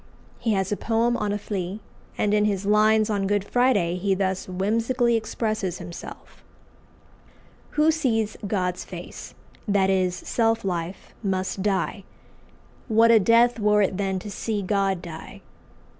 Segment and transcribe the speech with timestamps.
[0.39, 1.79] He has a poem on a flea;
[2.17, 6.43] and in his lines on Good Friday he thus whimsically expresses himself:
[7.77, 9.35] "Who sees God's face
[9.67, 12.03] that is, self life must die:
[12.87, 15.41] What a death were it then to see God die!